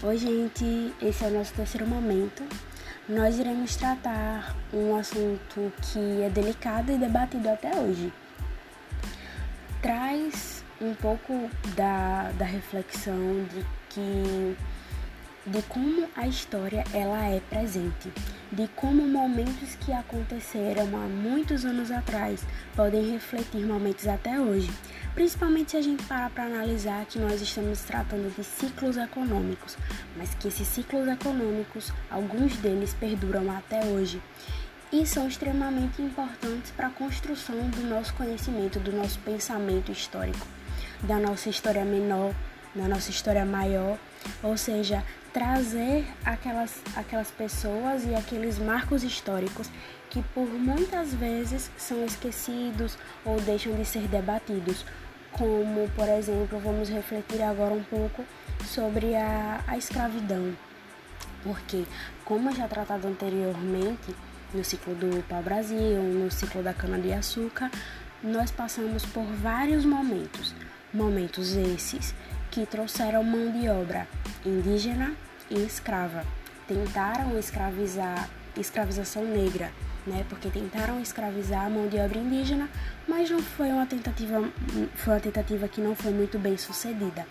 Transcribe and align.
Oi, 0.00 0.16
gente, 0.16 0.94
esse 1.02 1.24
é 1.24 1.26
o 1.26 1.32
nosso 1.32 1.52
terceiro 1.54 1.84
momento. 1.84 2.44
Nós 3.08 3.36
iremos 3.36 3.74
tratar 3.74 4.54
um 4.72 4.94
assunto 4.94 5.72
que 5.82 6.22
é 6.22 6.30
delicado 6.30 6.92
e 6.92 6.96
debatido 6.96 7.48
até 7.48 7.76
hoje. 7.76 8.12
Traz 9.82 10.64
um 10.80 10.94
pouco 10.94 11.50
da, 11.74 12.30
da 12.38 12.44
reflexão 12.44 13.44
de 13.52 13.66
que 13.88 14.56
de 15.48 15.62
como 15.62 16.06
a 16.14 16.26
história 16.26 16.84
ela 16.92 17.24
é 17.24 17.40
presente, 17.40 18.12
de 18.52 18.68
como 18.76 19.06
momentos 19.06 19.74
que 19.76 19.92
aconteceram 19.92 20.84
há 20.94 21.08
muitos 21.08 21.64
anos 21.64 21.90
atrás 21.90 22.46
podem 22.76 23.12
refletir 23.12 23.64
momentos 23.64 24.06
até 24.06 24.38
hoje, 24.38 24.70
principalmente 25.18 25.72
se 25.72 25.76
a 25.76 25.82
gente 25.82 26.04
parar 26.04 26.30
para 26.30 26.44
analisar 26.44 27.04
que 27.06 27.18
nós 27.18 27.42
estamos 27.42 27.80
tratando 27.80 28.32
de 28.36 28.44
ciclos 28.44 28.96
econômicos, 28.96 29.76
mas 30.16 30.32
que 30.36 30.46
esses 30.46 30.68
ciclos 30.68 31.08
econômicos, 31.08 31.92
alguns 32.08 32.56
deles 32.58 32.94
perduram 32.94 33.50
até 33.50 33.84
hoje. 33.84 34.22
E 34.92 35.04
são 35.04 35.26
extremamente 35.26 36.00
importantes 36.00 36.70
para 36.70 36.86
a 36.86 36.90
construção 36.90 37.56
do 37.70 37.82
nosso 37.88 38.14
conhecimento, 38.14 38.78
do 38.78 38.92
nosso 38.92 39.18
pensamento 39.18 39.90
histórico, 39.90 40.46
da 41.02 41.18
nossa 41.18 41.48
história 41.48 41.84
menor, 41.84 42.32
da 42.72 42.86
nossa 42.86 43.10
história 43.10 43.44
maior, 43.44 43.98
ou 44.40 44.56
seja, 44.56 45.02
trazer 45.32 46.06
aquelas, 46.24 46.80
aquelas 46.94 47.32
pessoas 47.32 48.04
e 48.06 48.14
aqueles 48.14 48.56
marcos 48.56 49.02
históricos 49.02 49.68
que 50.10 50.22
por 50.32 50.46
muitas 50.46 51.12
vezes 51.12 51.70
são 51.76 52.04
esquecidos 52.04 52.96
ou 53.24 53.40
deixam 53.40 53.74
de 53.74 53.84
ser 53.84 54.06
debatidos, 54.08 54.84
como, 55.38 55.88
por 55.90 56.08
exemplo, 56.08 56.58
vamos 56.58 56.88
refletir 56.88 57.40
agora 57.42 57.72
um 57.72 57.84
pouco 57.84 58.24
sobre 58.66 59.14
a, 59.14 59.62
a 59.68 59.78
escravidão. 59.78 60.52
Porque, 61.44 61.84
como 62.24 62.52
já 62.52 62.66
tratado 62.66 63.06
anteriormente, 63.06 64.14
no 64.52 64.64
ciclo 64.64 64.94
do 64.96 65.22
pau-brasil, 65.28 66.02
no 66.02 66.28
ciclo 66.30 66.62
da 66.62 66.74
cana-de-açúcar, 66.74 67.70
nós 68.22 68.50
passamos 68.50 69.06
por 69.06 69.24
vários 69.24 69.84
momentos. 69.84 70.54
Momentos 70.92 71.54
esses 71.54 72.12
que 72.50 72.66
trouxeram 72.66 73.22
mão 73.22 73.52
de 73.52 73.68
obra 73.68 74.08
indígena 74.44 75.14
e 75.48 75.64
escrava. 75.64 76.24
Tentaram 76.66 77.38
escravizar, 77.38 78.28
escravização 78.56 79.24
negra, 79.24 79.70
né? 80.08 80.24
Porque 80.28 80.48
tentaram 80.48 81.00
escravizar 81.00 81.66
a 81.66 81.70
mão 81.70 81.86
de 81.86 81.98
obra 81.98 82.18
indígena, 82.18 82.68
mas 83.06 83.30
não 83.30 83.40
foi 83.40 83.68
uma 83.68 83.86
tentativa, 83.86 84.42
foi 84.96 85.14
uma 85.14 85.20
tentativa 85.20 85.68
que 85.68 85.80
não 85.80 85.94
foi 85.94 86.12
muito 86.12 86.38
bem 86.38 86.56
sucedida. 86.56 87.26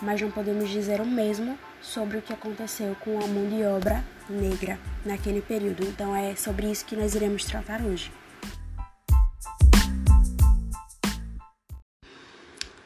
Mas 0.00 0.20
não 0.20 0.30
podemos 0.30 0.68
dizer 0.70 1.00
o 1.00 1.06
mesmo 1.06 1.58
sobre 1.82 2.18
o 2.18 2.22
que 2.22 2.32
aconteceu 2.32 2.96
com 3.00 3.18
a 3.18 3.26
mão 3.26 3.48
de 3.48 3.62
obra 3.64 4.04
negra 4.28 4.78
naquele 5.04 5.40
período. 5.40 5.84
Então 5.84 6.14
é 6.14 6.34
sobre 6.34 6.70
isso 6.70 6.84
que 6.84 6.96
nós 6.96 7.14
iremos 7.14 7.44
tratar 7.44 7.82
hoje. 7.82 8.10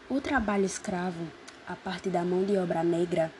O 0.08 0.20
trabalho 0.20 0.64
escravo, 0.64 1.26
a 1.66 1.74
parte 1.74 2.10
da 2.10 2.22
mão 2.22 2.44
de 2.44 2.56
obra 2.56 2.82
negra 2.82 3.30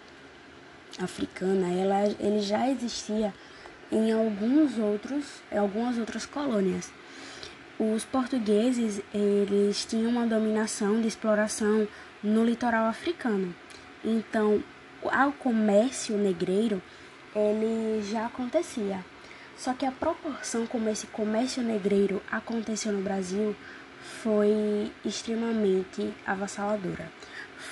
africana, 0.99 1.71
ela, 1.73 2.07
ele 2.19 2.41
já 2.41 2.69
existia 2.69 3.33
em 3.93 4.11
alguns 4.11 4.79
outros, 4.79 5.43
em 5.53 5.59
algumas 5.59 5.98
outras 5.98 6.25
colônias. 6.25 6.91
Os 7.79 8.05
portugueses, 8.05 9.03
eles 9.12 9.85
tinham 9.85 10.11
uma 10.11 10.27
dominação 10.27 11.01
de 11.01 11.09
exploração 11.09 11.87
no 12.23 12.45
litoral 12.45 12.87
africano. 12.87 13.55
Então, 14.03 14.63
o 15.03 15.33
comércio 15.33 16.17
negreiro, 16.17 16.80
ele 17.35 18.03
já 18.03 18.27
acontecia. 18.27 19.05
Só 19.57 19.75
que 19.75 19.85
a 19.85 19.92
proporção 19.92 20.67
como 20.67 20.89
esse 20.89 21.07
comércio 21.07 21.63
negreiro 21.63 22.23
aconteceu 22.30 22.92
no 22.92 23.03
Brasil 23.03 23.55
foi 24.23 24.91
extremamente 25.05 26.13
avassaladora. 26.27 27.11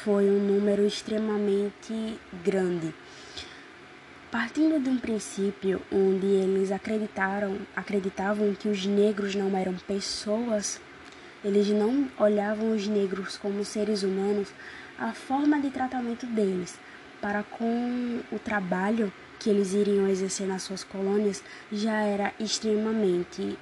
Foi 0.05 0.31
um 0.31 0.39
número 0.39 0.87
extremamente 0.87 2.19
grande. 2.45 2.95
Partindo 4.31 4.79
de 4.81 4.89
um 4.89 4.97
princípio 4.97 5.83
onde 5.91 6.27
eles 6.27 6.71
acreditaram, 6.71 7.59
acreditavam 7.75 8.55
que 8.55 8.69
os 8.69 8.87
negros 8.87 9.35
não 9.35 9.57
eram 9.57 9.75
pessoas, 9.75 10.81
eles 11.45 11.67
não 11.69 12.09
olhavam 12.17 12.73
os 12.73 12.87
negros 12.87 13.37
como 13.37 13.65
seres 13.65 14.05
humanos, 14.05 14.49
a 14.97 15.13
forma 15.13 15.61
de 15.61 15.71
tratamento 15.71 16.27
deles 16.27 16.79
para 17.21 17.43
com 17.43 18.21
o 18.31 18.39
trabalho 18.39 19.13
que 19.41 19.51
eles 19.51 19.73
iriam 19.73 20.07
exercer 20.07 20.47
nas 20.47 20.63
suas 20.63 20.85
colônias 20.85 21.43
já 21.73 22.01
era 22.03 22.33
extremamente 22.39 23.59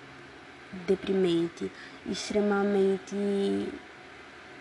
deprimente, 0.86 1.72
extremamente 2.06 3.16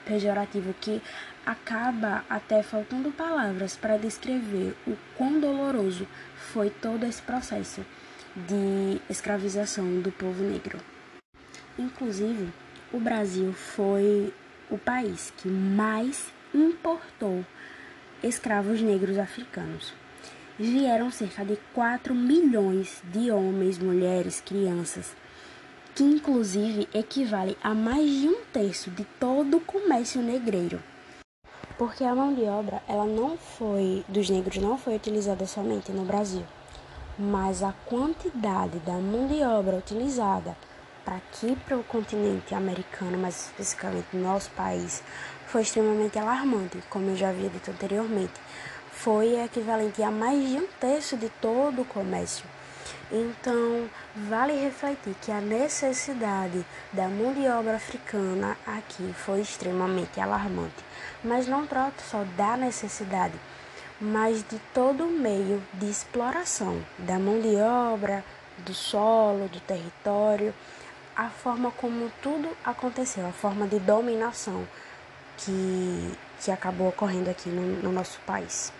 pejorativo 0.07 0.73
que 0.79 1.01
acaba 1.45 2.23
até 2.29 2.63
faltando 2.63 3.11
palavras 3.11 3.75
para 3.75 3.97
descrever 3.97 4.75
o 4.87 4.95
quão 5.17 5.39
doloroso 5.39 6.07
foi 6.35 6.69
todo 6.69 7.05
esse 7.05 7.21
processo 7.21 7.85
de 8.35 9.01
escravização 9.09 9.99
do 9.99 10.11
povo 10.11 10.43
negro. 10.43 10.79
Inclusive, 11.77 12.51
o 12.91 12.99
Brasil 12.99 13.51
foi 13.53 14.33
o 14.69 14.77
país 14.77 15.33
que 15.37 15.47
mais 15.47 16.31
importou 16.53 17.45
escravos 18.23 18.81
negros 18.81 19.17
africanos. 19.17 19.93
Vieram 20.57 21.11
cerca 21.11 21.45
de 21.45 21.57
4 21.73 22.15
milhões 22.15 23.01
de 23.03 23.29
homens, 23.29 23.77
mulheres, 23.77 24.41
crianças 24.41 25.15
que 25.97 26.03
inclusive 26.03 26.87
equivale 26.93 27.57
a 27.63 27.73
mais 27.73 28.07
de 28.07 28.27
um 28.27 28.43
terço 28.53 28.91
de 28.91 29.03
todo 29.19 29.57
o 29.57 29.61
comércio 29.61 30.21
negreiro. 30.21 30.79
Porque 31.75 32.03
a 32.03 32.13
mão 32.13 32.35
de 32.35 32.43
obra, 32.43 32.83
ela 32.87 33.05
não 33.05 33.35
foi 33.35 34.05
dos 34.07 34.29
negros 34.29 34.57
não 34.57 34.77
foi 34.77 34.95
utilizada 34.95 35.47
somente 35.47 35.91
no 35.91 36.05
Brasil, 36.05 36.43
mas 37.17 37.63
a 37.63 37.73
quantidade 37.87 38.77
da 38.81 38.93
mão 38.93 39.25
de 39.25 39.41
obra 39.41 39.77
utilizada 39.77 40.55
para 41.03 41.15
aqui 41.15 41.57
para 41.65 41.77
o 41.77 41.83
continente 41.83 42.53
americano, 42.53 43.17
mais 43.17 43.47
especificamente 43.47 44.05
no 44.13 44.21
nosso 44.21 44.51
país, 44.51 45.01
foi 45.47 45.63
extremamente 45.63 46.19
alarmante, 46.19 46.77
como 46.91 47.09
eu 47.09 47.15
já 47.15 47.29
havia 47.29 47.49
dito 47.49 47.71
anteriormente. 47.71 48.39
Foi 48.91 49.39
equivalente 49.39 50.03
a 50.03 50.11
mais 50.11 50.47
de 50.47 50.57
um 50.57 50.67
terço 50.79 51.17
de 51.17 51.29
todo 51.41 51.81
o 51.81 51.85
comércio 51.85 52.45
então, 53.11 53.89
vale 54.15 54.53
refletir 54.53 55.15
que 55.21 55.31
a 55.31 55.39
necessidade 55.39 56.65
da 56.91 57.07
mão 57.07 57.33
de 57.33 57.47
obra 57.47 57.75
africana 57.75 58.57
aqui 58.65 59.13
foi 59.13 59.39
extremamente 59.39 60.19
alarmante, 60.19 60.83
mas 61.23 61.47
não 61.47 61.65
trata 61.65 62.03
só 62.03 62.25
da 62.35 62.57
necessidade, 62.57 63.35
mas 63.99 64.43
de 64.43 64.59
todo 64.73 65.05
o 65.05 65.11
meio 65.11 65.63
de 65.73 65.89
exploração 65.89 66.83
da 66.99 67.17
mão 67.17 67.39
de 67.39 67.55
obra, 67.55 68.23
do 68.59 68.73
solo, 68.73 69.47
do 69.47 69.59
território, 69.61 70.53
a 71.15 71.29
forma 71.29 71.71
como 71.71 72.11
tudo 72.21 72.49
aconteceu, 72.63 73.25
a 73.25 73.31
forma 73.31 73.67
de 73.67 73.79
dominação 73.79 74.67
que, 75.37 76.11
que 76.41 76.51
acabou 76.51 76.89
ocorrendo 76.89 77.29
aqui 77.29 77.49
no, 77.49 77.81
no 77.81 77.91
nosso 77.91 78.19
país 78.25 78.73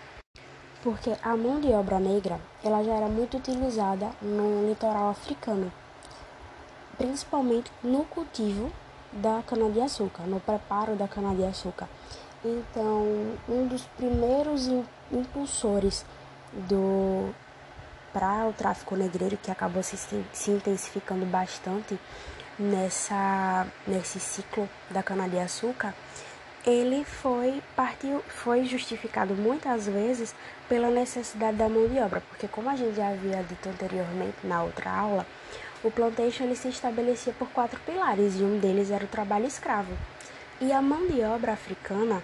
porque 0.82 1.14
a 1.22 1.36
mão 1.36 1.60
de 1.60 1.68
obra 1.68 1.98
negra 1.98 2.40
ela 2.62 2.82
já 2.82 2.94
era 2.94 3.08
muito 3.08 3.36
utilizada 3.36 4.10
no 4.22 4.68
litoral 4.68 5.10
africano, 5.10 5.72
principalmente 6.96 7.70
no 7.82 8.04
cultivo 8.04 8.70
da 9.12 9.42
cana-de-açúcar, 9.46 10.24
no 10.24 10.40
preparo 10.40 10.94
da 10.94 11.08
cana-de-açúcar. 11.08 11.88
Então, 12.44 13.04
um 13.48 13.66
dos 13.66 13.82
primeiros 13.96 14.68
impulsores 15.10 16.04
do 16.52 17.34
para 18.12 18.46
o 18.46 18.52
tráfico 18.52 18.96
negreiro 18.96 19.36
que 19.36 19.50
acabou 19.50 19.82
se, 19.82 19.96
se 20.32 20.50
intensificando 20.50 21.26
bastante 21.26 21.98
nessa 22.58 23.66
nesse 23.86 24.18
ciclo 24.18 24.68
da 24.90 25.02
cana-de-açúcar 25.02 25.94
ele 26.68 27.02
foi 27.02 27.62
partiu, 27.74 28.22
foi 28.28 28.66
justificado 28.66 29.34
muitas 29.34 29.86
vezes 29.86 30.34
pela 30.68 30.90
necessidade 30.90 31.56
da 31.56 31.66
mão 31.66 31.88
de 31.88 31.98
obra, 31.98 32.20
porque 32.28 32.46
como 32.46 32.68
a 32.68 32.76
gente 32.76 32.94
já 32.94 33.08
havia 33.08 33.42
dito 33.42 33.70
anteriormente 33.70 34.36
na 34.44 34.62
outra 34.62 34.90
aula, 34.90 35.26
o 35.82 35.90
plantation 35.90 36.44
ele 36.44 36.54
se 36.54 36.68
estabelecia 36.68 37.32
por 37.38 37.48
quatro 37.48 37.80
pilares 37.86 38.34
e 38.34 38.42
um 38.42 38.58
deles 38.58 38.90
era 38.90 39.02
o 39.02 39.08
trabalho 39.08 39.46
escravo. 39.46 39.96
E 40.60 40.70
a 40.70 40.82
mão 40.82 41.06
de 41.06 41.22
obra 41.22 41.52
africana 41.52 42.22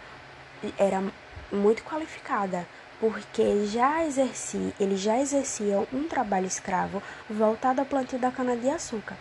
era 0.76 1.02
muito 1.50 1.82
qualificada, 1.82 2.66
porque 3.00 3.64
já 3.64 4.04
exercia, 4.04 4.74
eles 4.78 5.00
já 5.00 5.18
exerciam 5.20 5.86
um 5.90 6.06
trabalho 6.06 6.46
escravo 6.46 7.02
voltado 7.30 7.80
ao 7.80 7.86
plantio 7.86 8.18
da 8.18 8.30
cana-de-açúcar. 8.30 9.16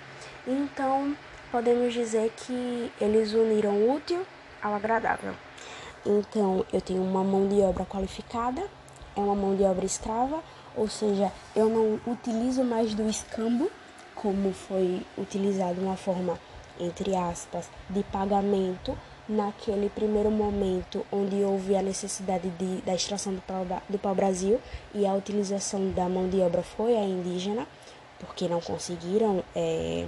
Então, 0.46 1.16
podemos 1.50 1.94
dizer 1.94 2.34
que 2.36 2.92
eles 3.00 3.32
uniram 3.32 3.90
útil 3.90 4.26
ao 4.64 4.74
agradável. 4.74 5.34
Então, 6.06 6.66
eu 6.72 6.82
tenho 6.82 7.04
uma 7.04 7.24
mão 7.24 7.48
de 7.48 7.62
obra 7.62 7.86
qualificada, 7.86 8.62
é 9.16 9.20
uma 9.20 9.36
mão 9.36 9.56
de 9.56 9.64
obra 9.64 9.86
escrava, 9.86 10.42
ou 10.76 10.88
seja, 10.88 11.32
eu 11.56 11.70
não 11.70 12.00
utilizo 12.12 12.64
mais 12.64 12.94
do 12.94 13.08
escambo, 13.08 13.70
como 14.16 14.54
foi 14.54 15.06
utilizado 15.18 15.82
uma 15.82 15.96
forma, 15.96 16.40
entre 16.80 17.16
aspas, 17.16 17.70
de 17.90 18.04
pagamento 18.04 18.98
naquele 19.28 19.90
primeiro 19.90 20.30
momento 20.30 21.06
onde 21.12 21.36
houve 21.44 21.76
a 21.76 21.82
necessidade 21.82 22.50
de, 22.50 22.82
da 22.82 22.94
extração 22.94 23.34
do 23.34 23.42
pau, 23.42 23.66
do 23.88 23.98
pau-brasil 23.98 24.60
e 24.94 25.06
a 25.06 25.14
utilização 25.14 25.92
da 25.92 26.10
mão 26.10 26.28
de 26.28 26.40
obra 26.42 26.62
foi 26.62 26.96
a 26.98 27.04
indígena, 27.04 27.66
porque 28.20 28.48
não 28.48 28.60
conseguiram 28.60 29.44
é, 29.56 30.06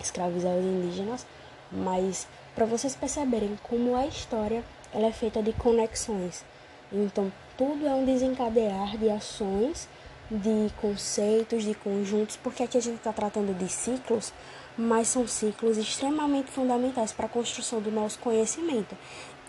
escravizar 0.00 0.52
os 0.52 0.64
indígenas, 0.64 1.26
mas 1.70 2.26
para 2.56 2.64
vocês 2.64 2.96
perceberem 2.96 3.58
como 3.62 3.94
a 3.94 4.06
história 4.06 4.64
ela 4.92 5.06
é 5.08 5.12
feita 5.12 5.42
de 5.42 5.52
conexões. 5.52 6.42
Então, 6.90 7.30
tudo 7.58 7.86
é 7.86 7.90
um 7.90 8.06
desencadear 8.06 8.96
de 8.96 9.10
ações, 9.10 9.86
de 10.30 10.72
conceitos, 10.80 11.64
de 11.64 11.74
conjuntos, 11.74 12.36
porque 12.36 12.62
aqui 12.62 12.78
a 12.78 12.80
gente 12.80 12.96
está 12.96 13.12
tratando 13.12 13.56
de 13.56 13.68
ciclos, 13.70 14.32
mas 14.76 15.08
são 15.08 15.28
ciclos 15.28 15.76
extremamente 15.76 16.50
fundamentais 16.50 17.12
para 17.12 17.26
a 17.26 17.28
construção 17.28 17.78
do 17.80 17.90
nosso 17.90 18.18
conhecimento 18.20 18.96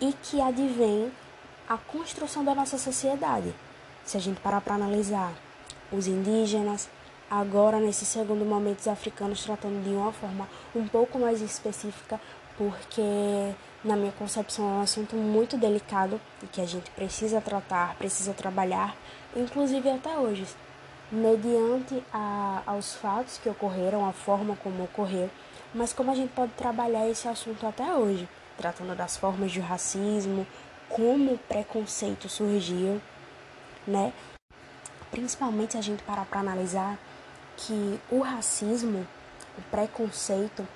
e 0.01 0.11
que 0.11 0.41
advém 0.41 1.09
a 1.67 1.77
construção 1.77 2.43
da 2.43 2.53
nossa 2.53 2.77
sociedade. 2.77 3.53
Se 4.05 4.17
a 4.17 4.19
gente 4.19 4.41
parar 4.41 4.59
para 4.59 4.75
analisar 4.75 5.33
os 5.91 6.07
indígenas, 6.07 6.89
agora 7.29 7.79
nesse 7.79 8.05
segundo 8.05 8.45
momento 8.45 8.79
os 8.79 8.87
africanos 8.87 9.43
tratando 9.43 9.83
de 9.83 9.89
uma 9.89 10.11
forma 10.13 10.47
um 10.75 10.87
pouco 10.87 11.19
mais 11.19 11.41
específica, 11.41 12.19
porque 12.57 13.53
na 13.83 13.95
minha 13.95 14.11
concepção 14.11 14.65
é 14.67 14.71
um 14.73 14.81
assunto 14.81 15.15
muito 15.15 15.57
delicado 15.57 16.19
e 16.43 16.47
que 16.47 16.59
a 16.59 16.65
gente 16.65 16.89
precisa 16.91 17.39
tratar, 17.39 17.95
precisa 17.95 18.33
trabalhar, 18.33 18.95
inclusive 19.35 19.89
até 19.89 20.17
hoje, 20.17 20.45
mediante 21.11 22.03
a, 22.11 22.63
aos 22.65 22.95
fatos 22.95 23.37
que 23.37 23.47
ocorreram, 23.47 24.07
a 24.07 24.11
forma 24.11 24.55
como 24.57 24.83
ocorreu, 24.83 25.29
mas 25.73 25.93
como 25.93 26.11
a 26.11 26.15
gente 26.15 26.33
pode 26.33 26.51
trabalhar 26.53 27.07
esse 27.07 27.27
assunto 27.27 27.65
até 27.65 27.93
hoje, 27.93 28.27
tratando 28.57 28.95
das 28.95 29.15
formas 29.15 29.51
de 29.51 29.59
racismo, 29.59 30.45
como 30.89 31.33
o 31.33 31.37
preconceito 31.37 32.27
surgiu, 32.27 33.01
né? 33.85 34.11
Principalmente 35.11 35.77
a 35.77 35.81
gente 35.81 36.03
parar 36.03 36.25
para 36.25 36.39
analisar 36.39 36.97
que 37.55 37.99
o 38.11 38.19
racismo, 38.19 39.05
o 39.57 39.61
preconceito, 39.69 40.67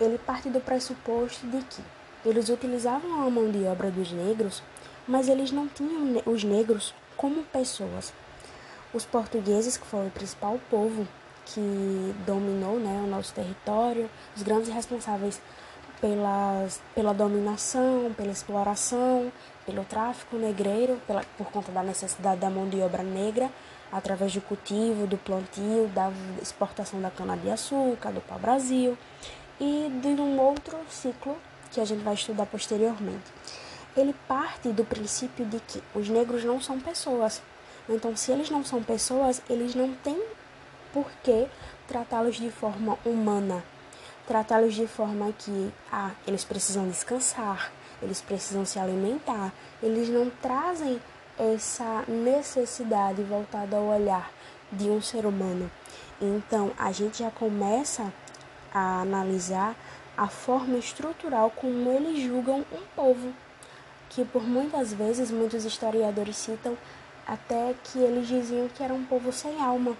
ele 0.00 0.18
parte 0.18 0.48
do 0.48 0.60
pressuposto 0.60 1.46
de 1.46 1.62
que 1.62 1.82
eles 2.24 2.48
utilizavam 2.48 3.22
a 3.22 3.30
mão 3.30 3.50
de 3.50 3.64
obra 3.64 3.90
dos 3.90 4.12
negros, 4.12 4.62
mas 5.06 5.28
eles 5.28 5.50
não 5.50 5.68
tinham 5.68 6.22
os 6.26 6.44
negros 6.44 6.94
como 7.16 7.42
pessoas. 7.44 8.12
Os 8.92 9.04
portugueses, 9.04 9.76
que 9.76 9.86
foram 9.86 10.08
o 10.08 10.10
principal 10.10 10.58
povo 10.70 11.06
que 11.46 12.14
dominou 12.26 12.78
né, 12.78 13.02
o 13.04 13.08
nosso 13.08 13.32
território, 13.34 14.08
os 14.36 14.42
grandes 14.42 14.68
responsáveis 14.68 15.40
pelas, 16.00 16.80
pela 16.94 17.12
dominação, 17.12 18.12
pela 18.16 18.30
exploração, 18.30 19.32
pelo 19.66 19.84
tráfico 19.84 20.36
negreiro, 20.36 21.00
pela, 21.06 21.24
por 21.36 21.50
conta 21.50 21.72
da 21.72 21.82
necessidade 21.82 22.40
da 22.40 22.50
mão 22.50 22.68
de 22.68 22.80
obra 22.80 23.02
negra, 23.02 23.50
através 23.92 24.32
do 24.32 24.40
cultivo, 24.40 25.06
do 25.06 25.16
plantio, 25.18 25.88
da 25.88 26.12
exportação 26.40 27.00
da 27.00 27.10
cana-de-açúcar, 27.10 28.12
do 28.12 28.20
pau-brasil 28.20 28.96
e 29.60 29.90
de 30.00 30.08
um 30.08 30.40
outro 30.40 30.76
ciclo 30.88 31.36
que 31.70 31.80
a 31.80 31.84
gente 31.84 32.02
vai 32.02 32.14
estudar 32.14 32.46
posteriormente. 32.46 33.30
Ele 33.96 34.14
parte 34.26 34.70
do 34.70 34.84
princípio 34.84 35.44
de 35.44 35.60
que 35.60 35.82
os 35.94 36.08
negros 36.08 36.42
não 36.44 36.60
são 36.60 36.80
pessoas. 36.80 37.42
Então, 37.88 38.16
se 38.16 38.32
eles 38.32 38.50
não 38.50 38.64
são 38.64 38.82
pessoas, 38.82 39.42
eles 39.50 39.74
não 39.74 39.92
têm 39.94 40.20
por 40.92 41.06
que 41.22 41.46
tratá-los 41.86 42.36
de 42.36 42.50
forma 42.50 42.98
humana. 43.04 43.62
Tratá-los 44.26 44.74
de 44.74 44.86
forma 44.86 45.32
que, 45.38 45.72
ah, 45.92 46.12
eles 46.26 46.44
precisam 46.44 46.88
descansar, 46.88 47.70
eles 48.00 48.20
precisam 48.20 48.64
se 48.64 48.78
alimentar. 48.78 49.52
Eles 49.82 50.08
não 50.08 50.30
trazem 50.42 51.00
essa 51.38 52.04
necessidade 52.06 53.22
voltada 53.22 53.76
ao 53.76 53.84
olhar 53.84 54.30
de 54.70 54.88
um 54.88 55.02
ser 55.02 55.26
humano. 55.26 55.70
Então, 56.20 56.70
a 56.78 56.92
gente 56.92 57.18
já 57.18 57.30
começa 57.30 58.12
a 58.72 59.02
analisar 59.02 59.74
a 60.16 60.28
forma 60.28 60.78
estrutural 60.78 61.50
como 61.50 61.90
eles 61.90 62.22
julgam 62.22 62.64
um 62.72 62.82
povo, 62.94 63.32
que 64.08 64.24
por 64.24 64.42
muitas 64.42 64.92
vezes 64.92 65.30
muitos 65.30 65.64
historiadores 65.64 66.36
citam 66.36 66.76
até 67.26 67.74
que 67.84 67.98
eles 67.98 68.28
diziam 68.28 68.68
que 68.68 68.82
era 68.82 68.92
um 68.92 69.04
povo 69.04 69.32
sem 69.32 69.60
alma, 69.62 69.96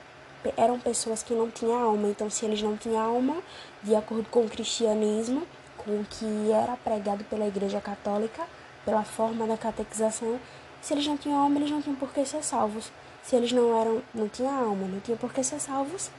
eram 0.57 0.79
pessoas 0.81 1.23
que 1.23 1.35
não 1.35 1.51
tinham 1.51 1.79
alma. 1.79 2.09
Então, 2.09 2.31
se 2.31 2.45
eles 2.45 2.63
não 2.63 2.77
tinham 2.77 3.01
alma, 3.01 3.37
de 3.83 3.95
acordo 3.95 4.29
com 4.31 4.45
o 4.45 4.49
cristianismo, 4.49 5.47
com 5.77 6.01
o 6.01 6.05
que 6.05 6.51
era 6.53 6.77
pregado 6.77 7.25
pela 7.25 7.47
Igreja 7.47 7.81
Católica, 7.81 8.43
pela 8.85 9.05
forma 9.05 9.47
da 9.47 9.57
catequização, 9.57 10.41
se 10.81 10.95
eles 10.95 11.07
não 11.07 11.17
tinham 11.17 11.39
alma, 11.39 11.59
eles 11.59 11.71
não 11.71 11.83
tinham 11.83 11.97
por 11.97 12.13
que 12.13 12.25
ser 12.25 12.43
salvos. 12.43 12.91
Se 13.23 13.37
eles 13.37 13.53
não 13.53 13.79
eram, 13.79 14.03
não 14.15 14.29
tinham 14.29 14.53
alma, 14.53 14.87
não 14.87 15.01
tinham 15.01 15.19
por 15.19 15.33
que 15.33 15.45
ser 15.45 15.61
salvos, 15.61 16.11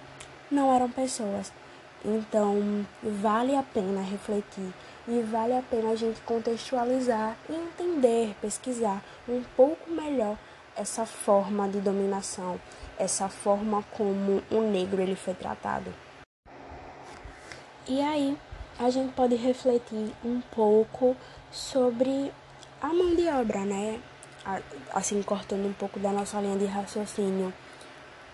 não 0.51 0.74
eram 0.74 0.89
pessoas. 0.89 1.51
Então, 2.03 2.86
vale 3.03 3.56
a 3.56 3.62
pena 3.62 4.01
refletir 4.01 4.74
e 5.07 5.21
vale 5.21 5.56
a 5.56 5.62
pena 5.62 5.92
a 5.92 5.95
gente 5.95 6.19
contextualizar 6.21 7.36
e 7.48 7.53
entender, 7.53 8.36
pesquisar 8.42 9.03
um 9.27 9.44
pouco 9.56 9.92
melhor 9.92 10.36
essa 10.75 11.06
forma 11.06 11.68
de 11.68 11.80
dominação, 11.80 12.59
essa 12.98 13.30
forma 13.30 13.83
como 13.92 14.42
o 14.50 14.62
negro 14.62 15.01
ele 15.01 15.15
foi 15.15 15.36
tratado. 15.36 15.94
E 17.88 18.01
aí, 18.01 18.38
a 18.80 18.89
gente 18.89 19.13
pode 19.13 19.36
refletir 19.36 20.12
um 20.24 20.42
pouco 20.42 21.15
sobre 21.51 22.31
a 22.81 22.88
mão 22.88 23.15
de 23.15 23.27
obra, 23.27 23.59
né? 23.59 24.00
Assim, 24.92 25.21
cortando 25.21 25.68
um 25.68 25.74
pouco 25.74 26.00
da 26.00 26.12
nossa 26.12 26.39
linha 26.42 26.57
de 26.57 26.65
raciocínio 26.65 27.54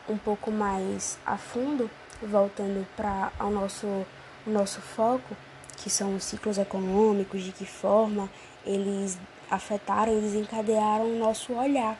um 0.07 0.17
pouco 0.17 0.49
mais 0.49 1.19
a 1.25 1.37
fundo 1.37 1.89
voltando 2.21 2.87
para 2.95 3.31
o 3.39 3.49
nosso, 3.49 4.05
nosso 4.45 4.81
foco, 4.81 5.35
que 5.77 5.89
são 5.89 6.15
os 6.15 6.23
ciclos 6.23 6.57
econômicos, 6.57 7.43
de 7.43 7.51
que 7.51 7.65
forma 7.65 8.29
eles 8.65 9.17
afetaram 9.49 10.17
e 10.17 10.21
desencadearam 10.21 11.05
o 11.05 11.19
nosso 11.19 11.53
olhar 11.53 11.97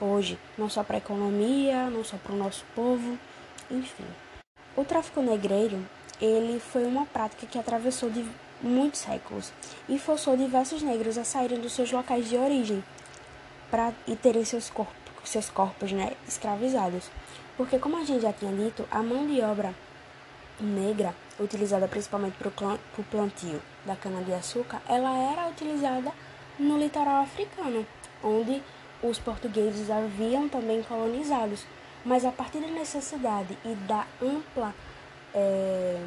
hoje, 0.00 0.38
não 0.56 0.68
só 0.68 0.82
para 0.82 0.96
a 0.96 0.98
economia, 0.98 1.90
não 1.90 2.04
só 2.04 2.16
para 2.16 2.32
o 2.32 2.36
nosso 2.36 2.64
povo, 2.74 3.18
enfim. 3.70 4.04
O 4.76 4.84
tráfico 4.84 5.20
negreiro, 5.20 5.84
ele 6.20 6.60
foi 6.60 6.84
uma 6.84 7.04
prática 7.06 7.46
que 7.46 7.58
atravessou 7.58 8.08
de 8.08 8.24
muitos 8.62 9.00
séculos 9.00 9.52
e 9.88 9.98
forçou 9.98 10.36
diversos 10.36 10.82
negros 10.82 11.18
a 11.18 11.24
saírem 11.24 11.60
dos 11.60 11.72
seus 11.72 11.90
locais 11.92 12.28
de 12.28 12.36
origem 12.36 12.82
para 13.70 13.92
e 14.06 14.16
terem 14.16 14.44
seus 14.44 14.70
corpos, 14.70 14.94
seus 15.24 15.50
corpos 15.50 15.92
né, 15.92 16.12
escravizados. 16.26 17.10
Porque, 17.58 17.76
como 17.80 17.96
a 17.96 18.04
gente 18.04 18.22
já 18.22 18.32
tinha 18.32 18.52
dito, 18.52 18.86
a 18.88 19.02
mão 19.02 19.26
de 19.26 19.40
obra 19.40 19.74
negra, 20.60 21.12
utilizada 21.40 21.88
principalmente 21.88 22.36
para 22.38 22.48
o 22.48 23.02
plantio 23.02 23.60
da 23.84 23.96
cana-de-açúcar, 23.96 24.80
ela 24.88 25.12
era 25.32 25.48
utilizada 25.48 26.12
no 26.56 26.78
litoral 26.78 27.22
africano, 27.22 27.84
onde 28.22 28.62
os 29.02 29.18
portugueses 29.18 29.90
haviam 29.90 30.48
também 30.48 30.84
colonizados. 30.84 31.66
Mas 32.04 32.24
a 32.24 32.30
partir 32.30 32.60
da 32.60 32.68
necessidade 32.68 33.58
e 33.64 33.74
da 33.74 34.06
ampla, 34.22 34.72
é, 35.34 36.00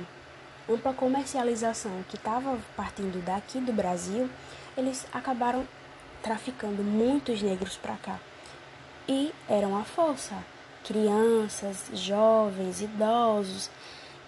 ampla 0.69 0.93
comercialização 0.93 2.01
que 2.07 2.15
estava 2.15 2.57
partindo 2.77 3.21
daqui 3.25 3.59
do 3.59 3.73
Brasil, 3.73 4.29
eles 4.77 5.05
acabaram 5.11 5.67
traficando 6.23 6.81
muitos 6.81 7.41
negros 7.41 7.75
para 7.75 7.97
cá. 7.97 8.19
E 9.05 9.33
eram 9.49 9.77
a 9.77 9.83
força 9.83 10.41
crianças, 10.83 11.85
jovens, 11.93 12.81
idosos, 12.81 13.69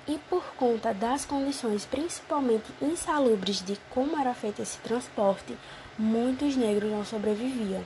e 0.08 0.18
por 0.30 0.44
conta 0.56 0.94
das 0.94 1.26
condições 1.26 1.86
principalmente 1.86 2.66
insalubres 2.82 3.62
de 3.62 3.78
como 3.90 4.20
era 4.20 4.34
feito 4.34 4.62
esse 4.62 4.78
transporte, 4.80 5.58
muitos 5.98 6.56
negros 6.56 6.92
não 6.92 7.06
sobreviviam, 7.06 7.84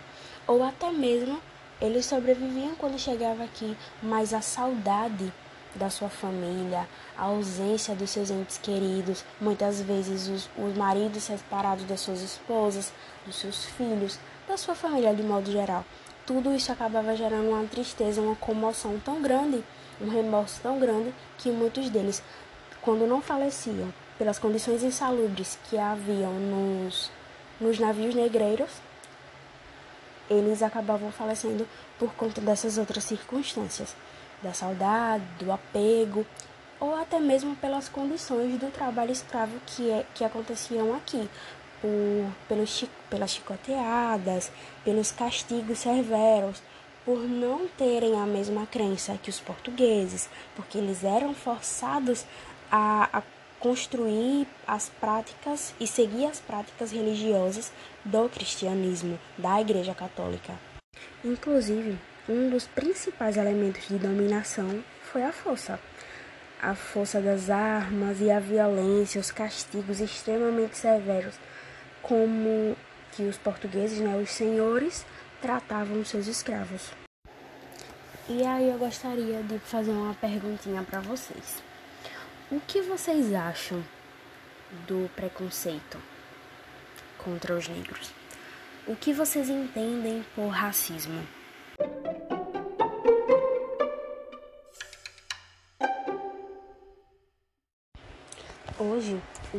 ou 0.47 0.63
até 0.63 0.91
mesmo 0.91 1.39
eles 1.79 2.05
sobreviviam 2.05 2.74
quando 2.75 2.97
chegava 2.97 3.43
aqui, 3.43 3.77
mas 4.01 4.33
a 4.33 4.41
saudade 4.41 5.31
da 5.75 5.91
sua 5.91 6.09
família, 6.09 6.88
a 7.15 7.25
ausência 7.25 7.93
dos 7.93 8.09
seus 8.09 8.31
entes 8.31 8.57
queridos, 8.57 9.24
muitas 9.39 9.79
vezes 9.81 10.27
os, 10.27 10.50
os 10.57 10.75
maridos 10.75 11.24
separados 11.24 11.86
das 11.86 12.00
suas 12.00 12.21
esposas, 12.21 12.91
dos 13.25 13.36
seus 13.36 13.65
filhos, 13.65 14.19
da 14.47 14.57
sua 14.57 14.74
família 14.74 15.13
de 15.13 15.21
modo 15.21 15.51
geral, 15.51 15.86
tudo 16.27 16.53
isso 16.53 16.74
acabava 16.74 17.15
gerando 17.15 17.50
uma 17.50 17.63
tristeza, 17.65 18.22
uma 18.22 18.36
comoção 18.36 19.00
tão 19.03 19.22
grande, 19.22 19.63
um 20.01 20.10
remorso 20.10 20.60
tão 20.62 20.77
grande, 20.77 21.13
que 21.38 21.50
muitos 21.50 21.89
deles, 21.89 22.22
quando 22.81 23.07
não 23.07 23.22
faleciam 23.22 23.91
pelas 24.17 24.38
condições 24.38 24.84
insalubres 24.84 25.57
que 25.69 25.77
haviam 25.77 26.34
nos, 26.34 27.10
nos 27.62 27.79
navios 27.79 28.13
negreiros, 28.13 28.69
eles 30.29 30.62
acabavam 30.62 31.13
falecendo 31.13 31.65
por 31.98 32.13
conta 32.13 32.41
dessas 32.41 32.77
outras 32.77 33.05
circunstâncias, 33.05 33.96
da 34.43 34.53
saudade, 34.53 35.24
do 35.39 35.50
apego, 35.50 36.25
ou 36.77 36.93
até 36.93 37.22
mesmo 37.22 37.55
pelas 37.55 37.88
condições 37.88 38.60
do 38.60 38.69
trabalho 38.69 39.12
escravo 39.12 39.53
que, 39.65 39.89
é, 39.89 40.05
que 40.13 40.25
aconteciam 40.25 40.93
aqui, 40.93 41.29
por, 41.81 42.31
pelas 43.10 43.31
chicoteadas, 43.31 44.51
pelos 44.84 45.12
castigos 45.12 45.79
severos, 45.79 46.62
por 47.05 47.19
não 47.19 47.67
terem 47.67 48.19
a 48.19 48.25
mesma 48.25 48.65
crença 48.65 49.17
que 49.22 49.29
os 49.29 49.39
portugueses, 49.39 50.29
porque 50.55 50.77
eles 50.77 51.03
eram 51.03 51.34
forçados 51.34 52.25
a, 52.69 53.19
a 53.19 53.24
construir 53.60 54.48
as 54.67 54.89
práticas 54.89 55.74
e 55.79 55.88
seguir 55.88 56.25
as 56.25 56.39
práticas 56.39 56.91
religiosas 56.91 57.72
do 58.03 58.29
cristianismo, 58.29 59.19
da 59.38 59.60
Igreja 59.62 59.96
Católica. 59.96 60.53
Inclusive, 61.24 61.98
um 62.29 62.50
dos 62.50 62.67
principais 62.67 63.38
elementos 63.38 63.88
de 63.88 63.98
dominação 63.98 64.84
foi 65.12 65.24
a 65.24 65.31
força. 65.31 65.79
A 66.62 66.75
força 66.75 67.22
das 67.22 67.50
armas 67.50 68.19
e 68.19 68.29
a 68.29 68.39
violência, 68.39 69.22
os 69.22 69.31
castigos 69.31 70.00
extremamente 70.00 70.77
severos, 70.77 71.36
como 72.07 72.75
que 73.11 73.23
os 73.23 73.37
portugueses, 73.37 73.99
né, 73.99 74.15
os 74.17 74.29
senhores, 74.29 75.05
tratavam 75.41 76.03
seus 76.05 76.27
escravos. 76.27 76.91
E 78.29 78.45
aí 78.45 78.69
eu 78.69 78.77
gostaria 78.77 79.41
de 79.43 79.59
fazer 79.59 79.91
uma 79.91 80.13
perguntinha 80.13 80.83
para 80.83 80.99
vocês. 80.99 81.61
O 82.51 82.59
que 82.59 82.81
vocês 82.81 83.33
acham 83.33 83.83
do 84.87 85.09
preconceito 85.15 85.97
contra 87.17 87.55
os 87.55 87.67
negros? 87.67 88.11
O 88.85 88.95
que 88.95 89.13
vocês 89.13 89.49
entendem 89.49 90.25
por 90.35 90.47
racismo? 90.47 91.21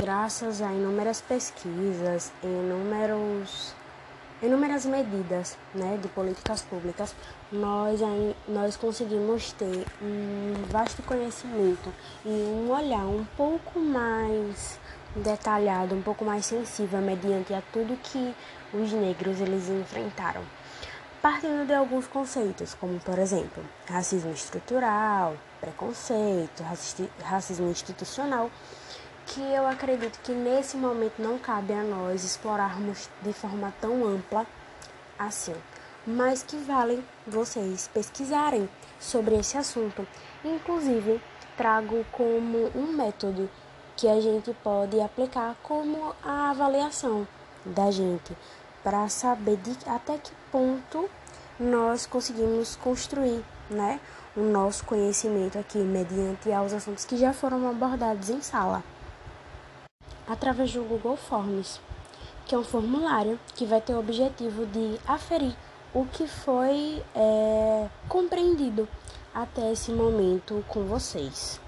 Graças 0.08 0.62
a 0.62 0.72
inúmeras 0.72 1.20
pesquisas, 1.20 2.32
inúmeros, 2.42 3.74
inúmeras 4.42 4.86
medidas 4.86 5.58
né, 5.74 5.98
de 6.00 6.08
políticas 6.08 6.62
públicas, 6.62 7.14
nós, 7.52 8.00
nós 8.48 8.74
conseguimos 8.74 9.52
ter 9.52 9.84
um 10.00 10.64
vasto 10.70 11.02
conhecimento 11.02 11.92
e 12.24 12.30
um 12.30 12.70
olhar 12.70 13.04
um 13.04 13.22
pouco 13.36 13.78
mais 13.78 14.80
detalhado, 15.14 15.94
um 15.94 16.00
pouco 16.00 16.24
mais 16.24 16.46
sensível 16.46 17.02
mediante 17.02 17.52
a 17.52 17.62
tudo 17.70 17.94
que 18.02 18.34
os 18.72 18.90
negros 18.90 19.42
eles 19.42 19.68
enfrentaram. 19.68 20.40
Partindo 21.20 21.66
de 21.66 21.74
alguns 21.74 22.06
conceitos, 22.06 22.72
como 22.72 22.98
por 23.00 23.18
exemplo, 23.18 23.62
racismo 23.86 24.32
estrutural, 24.32 25.36
preconceito, 25.60 26.64
racismo 27.22 27.70
institucional, 27.70 28.50
que 29.28 29.40
eu 29.40 29.66
acredito 29.66 30.18
que 30.22 30.32
nesse 30.32 30.76
momento 30.76 31.20
não 31.20 31.38
cabe 31.38 31.72
a 31.72 31.82
nós 31.82 32.24
explorarmos 32.24 33.08
de 33.22 33.32
forma 33.32 33.72
tão 33.80 34.04
ampla 34.04 34.46
assim 35.18 35.54
mas 36.08 36.42
que 36.42 36.56
valem 36.56 37.04
vocês 37.26 37.90
pesquisarem 37.92 38.66
sobre 38.98 39.36
esse 39.36 39.58
assunto. 39.58 40.06
Inclusive, 40.42 41.20
trago 41.54 42.02
como 42.10 42.70
um 42.74 42.94
método 42.94 43.50
que 43.94 44.08
a 44.08 44.18
gente 44.18 44.54
pode 44.64 44.98
aplicar 45.00 45.54
como 45.62 46.14
a 46.24 46.50
avaliação 46.50 47.28
da 47.62 47.90
gente 47.90 48.34
para 48.82 49.06
saber 49.10 49.58
de 49.58 49.76
até 49.86 50.16
que 50.16 50.30
ponto 50.50 51.10
nós 51.60 52.06
conseguimos 52.06 52.76
construir, 52.76 53.44
né, 53.68 54.00
o 54.34 54.40
nosso 54.40 54.84
conhecimento 54.84 55.58
aqui 55.58 55.78
mediante 55.78 56.50
aos 56.50 56.72
assuntos 56.72 57.04
que 57.04 57.18
já 57.18 57.34
foram 57.34 57.68
abordados 57.68 58.30
em 58.30 58.40
sala 58.40 58.82
através 60.28 60.72
do 60.72 60.82
Google 60.82 61.16
Forms, 61.16 61.80
que 62.46 62.54
é 62.54 62.58
um 62.58 62.64
formulário 62.64 63.38
que 63.54 63.64
vai 63.64 63.80
ter 63.80 63.94
o 63.94 63.98
objetivo 64.00 64.66
de 64.66 64.98
aferir 65.06 65.54
o 65.94 66.04
que 66.04 66.26
foi 66.26 67.02
é, 67.14 67.88
compreendido 68.08 68.88
até 69.34 69.72
esse 69.72 69.92
momento 69.92 70.64
com 70.68 70.84
vocês. 70.84 71.56